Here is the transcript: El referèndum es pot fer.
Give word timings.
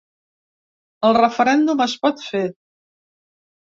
El 1.09 1.13
referèndum 1.19 1.85
es 1.87 1.97
pot 2.07 2.27
fer. 2.31 2.45